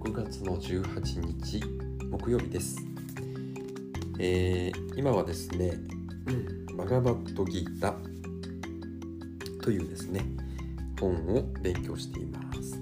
[0.00, 1.62] 6月の18日
[2.10, 2.78] 木曜日です、
[4.18, 5.74] えー、今はですね、
[6.26, 6.32] う
[6.72, 7.94] ん、バガバットギータ
[9.62, 10.24] というですね
[10.98, 12.80] 本を勉強しています。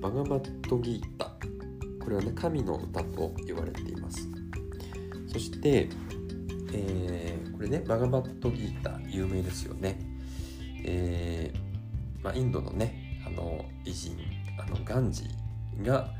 [0.00, 1.26] バガバットギータ
[2.04, 4.28] これはね神の歌と言われています。
[5.32, 5.88] そして、
[6.72, 10.00] えー、これねバガバットギータ有名ですよね。
[10.84, 14.16] えー、まあ、インドのねあの偉人
[14.58, 15.47] あのガンジー
[15.82, 16.10] が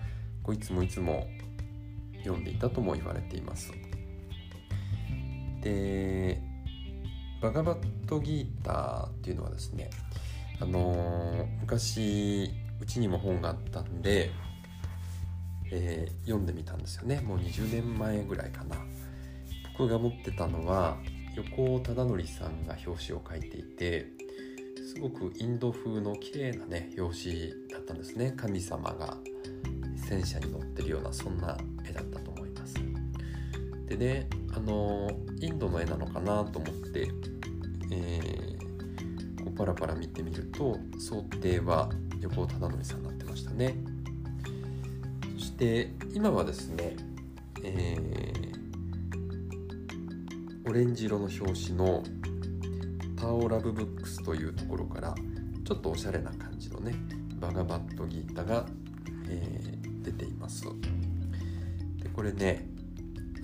[0.42, 1.26] こういつもいつも
[2.18, 3.72] 読んでいたとも言われています。
[5.62, 6.40] で
[7.42, 9.90] バガバットギーターっていうのはですね
[10.60, 12.50] あのー、昔
[12.80, 14.30] うちにも本があったんで、
[15.70, 17.20] えー、読んでみたんですよね。
[17.20, 18.76] もう20年前ぐらいかな。
[19.78, 20.96] 僕が持ってたのは
[21.36, 24.06] 横尾忠則さんが表紙を書いていて
[24.88, 28.32] すごくインド風の綺麗なね表紙だったんですね。
[28.34, 29.18] 神様が
[30.08, 32.76] 戦車に乗ってるようなそんな絵だったと思います。
[33.86, 35.10] でねあの
[35.42, 37.06] インドの絵なのかなと思って、
[37.90, 41.90] えー、こうパラパラ見てみると想定は
[42.22, 43.76] 横尾忠則さんになってましたね。
[45.34, 46.96] そして今はですね、
[47.62, 52.02] えー、オレンジ色の表紙の
[53.18, 55.14] タオラブブックスというところから
[55.64, 56.94] ちょっとおしゃれな感じのね
[57.40, 58.64] バガバットギータが、
[59.28, 60.64] えー、出ています。
[60.64, 62.68] でこれね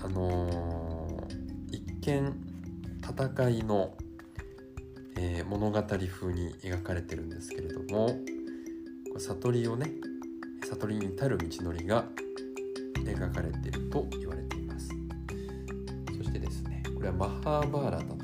[0.00, 2.32] あのー、一見
[3.02, 3.96] 戦いの、
[5.16, 8.18] えー、物語風に描かれてるんですけれども
[9.18, 9.90] 悟りをね
[10.64, 12.06] 悟りに至る道のりが
[12.94, 14.88] 描かれていると言われています。
[16.16, 18.14] そしてですねこれはマハーバーラタ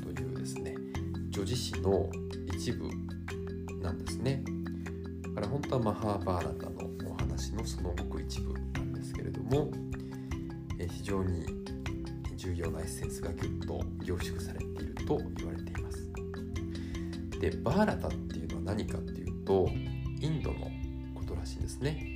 [1.41, 2.07] 女子誌の
[2.53, 2.87] 一部
[3.81, 4.43] なんですね。
[5.23, 9.71] だから本当はマハーバーラタのお話のそのごく一部なんですけれども
[10.77, 11.43] え非常に
[12.37, 16.11] 重要なエッセンスがぎゅっと凝縮されていると言われています。
[17.39, 19.67] でバーラタっていうのは何かっていうと
[20.19, 20.69] インドの
[21.15, 22.07] ことらしいんですね。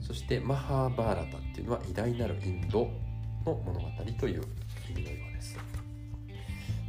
[0.00, 2.88] そしてマハーバーラタっていうのは偉大なるインド
[3.44, 3.88] の物語
[4.20, 4.42] という
[4.88, 5.58] 意味のようです。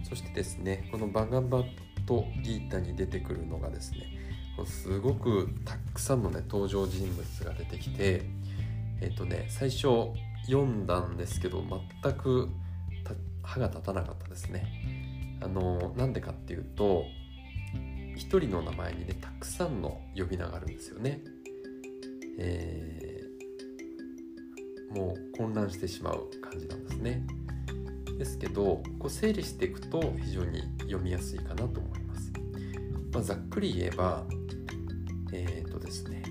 [0.08, 1.66] そしてですねこのバガバッ
[2.06, 4.08] トギータに出てくるのがですね
[4.66, 8.24] すごくたくさんのね登場人物が出てきて
[9.02, 9.88] えっ、とね最初
[10.46, 11.64] 読んだんですけど
[12.04, 12.50] 全く
[13.44, 14.66] 歯が立たなかったですね。
[15.42, 17.06] あのなんでかっていうと
[18.16, 21.22] 一人の名前にねたくさんの呼び名があるんですよね。
[22.38, 27.22] えー、もう混乱してしまう感じなんですね。
[28.18, 32.32] ですけどこう整理していくと非常に読みやすいかなと思います、
[33.14, 34.24] まあ、ざっくり言えば
[35.32, 36.24] えっ、ー、とですね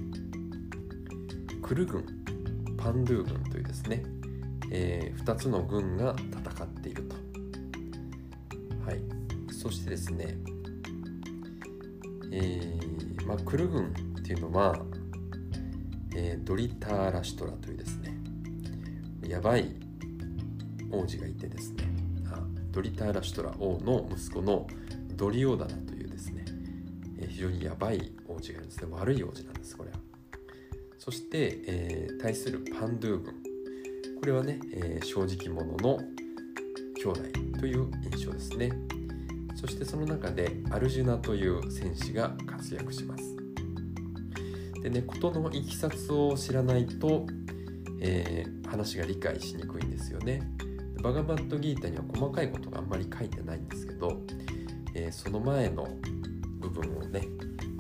[1.63, 2.05] クル軍
[2.77, 4.03] パンドゥ軍というですね、
[4.71, 7.17] えー、2つの軍が戦っていると。
[8.85, 9.01] はい。
[9.51, 10.37] そしてですね
[12.31, 14.77] えー、まあ、クル軍っていうのは、
[16.15, 18.15] えー、ドリターラシトラというですね
[19.27, 19.75] やばい
[20.95, 21.85] 王子がいてですね。
[22.75, 24.67] ドリターラシュトラ王の息子の
[25.15, 26.45] ドリオダナというですね、
[27.21, 28.89] え、非常にやばい王子がいるんですね。
[28.91, 29.99] 悪い王子なんですこれは。
[30.99, 33.35] そして、えー、対するパンドゥー軍。
[34.21, 36.01] これはね、えー、正直者の
[36.97, 37.21] 兄弟
[37.61, 38.73] という印象ですね。
[39.55, 43.37] そしてその中でアルジュナという戦士が活躍します。
[44.83, 47.25] でね事のいきさつを知らないと、
[48.01, 50.43] えー、話が理解しにくいんですよね。
[51.05, 54.23] バガバットギータには細かいことがあんまり書いてないんですけど、
[54.95, 55.87] えー、その前の
[56.61, 57.21] 部分をね、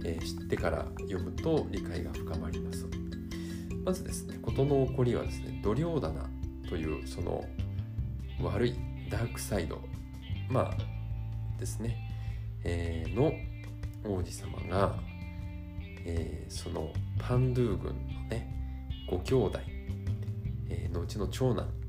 [0.04, 2.86] えー、知ってから読むと理解が深まります。
[3.82, 6.28] まずですね事の起こりはですねドリョーダナ
[6.68, 7.42] というその
[8.42, 8.74] 悪い
[9.08, 9.80] ダークサイド
[10.50, 11.96] まあですね、
[12.62, 13.32] えー、の
[14.04, 14.96] 王子様が、
[16.04, 18.54] えー、そのパンドゥー軍のね
[19.08, 19.60] ご兄弟、
[20.68, 21.83] えー、のうちの長男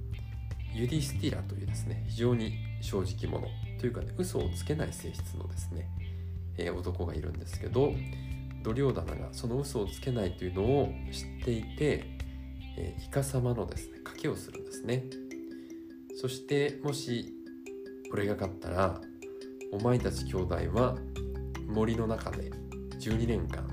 [0.75, 3.47] ユディスティラというですね非常に正直者
[3.79, 5.87] というかね嘘をつけない性質のですね、
[6.57, 7.93] えー、男がいるんですけど
[8.61, 12.05] ドリョーダナがその嘘をつけないというのを知っていて、
[12.77, 15.05] えー、イカ様のですね賭けをするんですね。
[16.19, 17.33] そしてもし
[18.11, 19.01] 俺が勝ったら
[19.71, 20.95] お前たち兄弟は
[21.67, 22.49] 森の中で
[22.99, 23.67] 12年間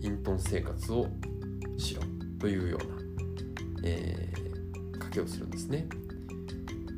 [0.00, 1.06] 隠遁生活を
[1.78, 2.02] しろ
[2.38, 2.98] というような、
[3.84, 5.86] えー、賭けをするんですね。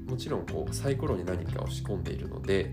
[0.06, 2.70] もちろんこうサイコロに何かを仕込んでいるので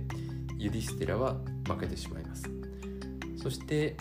[0.57, 1.35] ユディステラは
[1.68, 2.44] 負けてしまいます。
[3.38, 3.97] そして、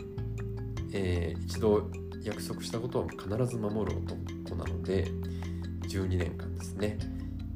[0.93, 1.90] えー、一度
[2.23, 5.08] 約束したことは必ず守る男なので
[5.88, 6.96] 12年間ですね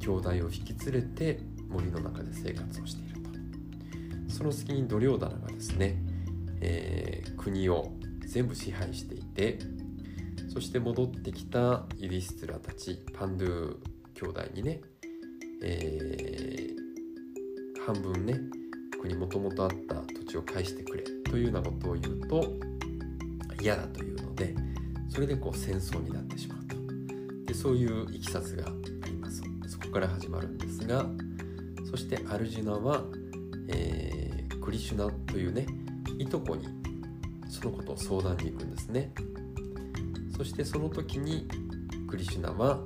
[0.01, 3.21] 兄弟を引き連れて森の中で生活をしている
[4.29, 4.35] と。
[4.35, 5.97] その隙にドリョーダナがですね、
[6.61, 7.93] えー、国を
[8.27, 9.59] 全部支配していて
[10.49, 13.77] そして戻ってきたユリストラたちパンドゥ
[14.17, 14.81] 兄弟にね、
[15.63, 18.41] えー、半分ね
[19.01, 22.55] 国もともとあった土地を返してくれというようなことを言うと
[23.61, 24.55] 嫌だというので
[25.09, 26.77] それでこう戦争になってしまうと。
[27.47, 29.43] でそういういきさつがあります。
[29.69, 31.07] そこから始まるんですが
[31.91, 33.05] そしてアルジュナは、
[33.69, 35.67] えー、クリシュナというね
[36.19, 36.67] いとこに
[37.49, 39.13] そのことを相談に行くんですね。
[40.37, 41.49] そしてその時に
[42.09, 42.81] クリシュナは、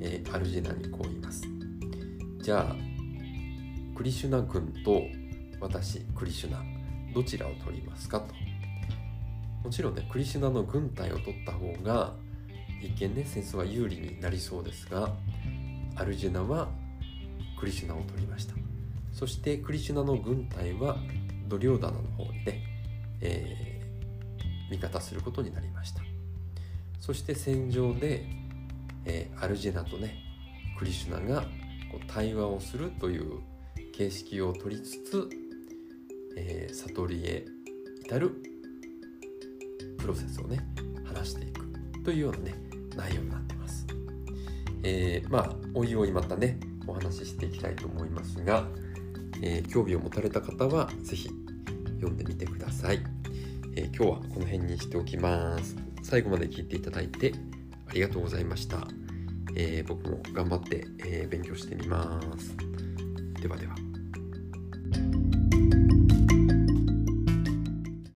[0.00, 1.55] えー、アルジェナにこう言います。
[2.46, 2.76] じゃあ
[3.96, 5.02] クリシュナ軍と
[5.58, 6.62] 私クリシュナ
[7.12, 8.32] どちらを取りますかと。
[9.64, 12.12] もちろんねクリシュナの軍隊を取った方が
[12.80, 15.12] 一見ね戦争は有利になりそうですが
[15.96, 16.68] アルジェナは
[17.58, 18.54] クリシュナを取りました。
[19.12, 20.98] そしてクリシュナの軍隊は
[21.48, 22.62] ドリョーダナの方にね、
[23.22, 26.02] えー、味方することになりました。
[27.00, 28.24] そして戦場で、
[29.04, 30.14] えー、アルジェナとね
[30.78, 31.44] クリシュナが
[31.90, 33.40] こう対話をするという
[33.92, 35.28] 形式を取りつつ、
[36.36, 37.44] えー、悟りへ
[38.04, 38.30] 至る
[39.98, 40.66] プロセスをね
[41.04, 41.66] 話していく
[42.04, 42.54] というようなね
[42.94, 43.86] 内容になってます。
[44.82, 48.68] えー、まあおいおいまたねお話ししていきたいと思いますが、
[49.42, 51.28] えー、興味を持たれた方は是非
[51.96, 53.00] 読んでみてください、
[53.74, 55.76] えー、今日はこの辺にしておきます。
[56.02, 57.34] 最後まで聞いていただいて
[57.88, 58.86] ありがとうございました、
[59.56, 62.54] え僕も頑張って、え勉強してみます。
[63.40, 63.85] ではでは。